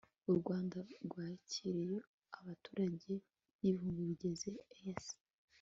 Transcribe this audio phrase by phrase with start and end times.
[0.29, 1.99] u rwanda rwakuriyeho
[2.39, 3.11] abaturage
[3.59, 5.03] b'ibihugu bigize eac